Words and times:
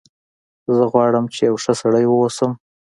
زه 0.75 0.83
غواړم 0.91 1.25
چې 1.33 1.41
یو 1.49 1.55
ښه 1.63 1.73
سړی 1.81 2.05
و 2.07 2.13
اوسم 2.21 2.51